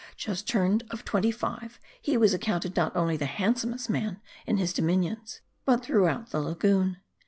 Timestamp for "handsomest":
3.27-3.87